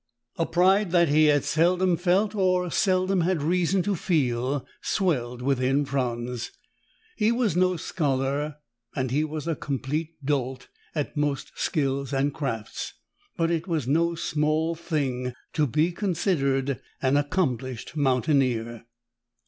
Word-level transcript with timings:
A 0.39 0.47
pride 0.47 0.89
that 0.93 1.09
he 1.09 1.25
had 1.25 1.43
seldom 1.45 1.95
felt 1.95 2.33
or 2.33 2.71
seldom 2.71 3.21
had 3.21 3.43
reason 3.43 3.83
to 3.83 3.95
feel 3.95 4.65
swelled 4.81 5.43
within 5.43 5.85
Franz. 5.85 6.49
He 7.15 7.31
was 7.31 7.55
no 7.55 7.77
scholar 7.77 8.55
and 8.95 9.11
he 9.11 9.23
was 9.23 9.47
a 9.47 9.55
complete 9.55 10.15
dolt 10.25 10.69
at 10.95 11.15
most 11.15 11.51
skills 11.55 12.13
and 12.13 12.33
crafts. 12.33 12.93
But 13.37 13.51
it 13.51 13.67
was 13.67 13.87
no 13.87 14.15
small 14.15 14.73
thing 14.73 15.35
to 15.53 15.67
be 15.67 15.91
considered 15.91 16.81
an 17.03 17.15
accomplished 17.15 17.95
mountaineer. 17.95 18.87